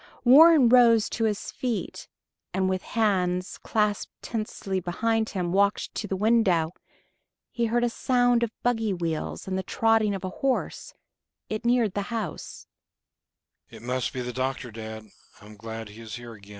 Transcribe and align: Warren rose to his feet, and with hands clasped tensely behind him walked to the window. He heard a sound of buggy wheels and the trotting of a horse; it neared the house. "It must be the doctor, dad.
Warren 0.23 0.67
rose 0.67 1.07
to 1.09 1.25
his 1.25 1.51
feet, 1.51 2.07
and 2.55 2.67
with 2.67 2.81
hands 2.81 3.59
clasped 3.59 4.19
tensely 4.23 4.79
behind 4.79 5.29
him 5.29 5.51
walked 5.51 5.93
to 5.93 6.07
the 6.07 6.15
window. 6.15 6.71
He 7.51 7.65
heard 7.67 7.83
a 7.83 7.89
sound 7.91 8.41
of 8.41 8.49
buggy 8.63 8.93
wheels 8.93 9.47
and 9.47 9.59
the 9.59 9.61
trotting 9.61 10.15
of 10.15 10.23
a 10.23 10.29
horse; 10.41 10.95
it 11.49 11.65
neared 11.65 11.93
the 11.93 12.01
house. 12.09 12.65
"It 13.69 13.83
must 13.83 14.11
be 14.11 14.21
the 14.21 14.33
doctor, 14.33 14.71
dad. 14.71 15.05